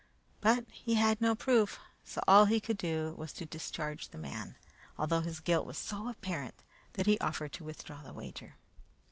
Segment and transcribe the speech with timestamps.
[0.39, 4.55] But he had no proof, so all he could do was to discharge the man,
[4.97, 8.55] although his guilt was so apparent that he offered to withdraw the wager.